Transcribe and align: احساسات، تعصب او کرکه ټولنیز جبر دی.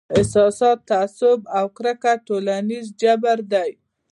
احساسات، 0.19 0.77
تعصب 0.91 1.39
او 1.57 1.65
کرکه 1.77 2.13
ټولنیز 2.27 2.85
جبر 3.01 3.37
دی. 3.51 3.69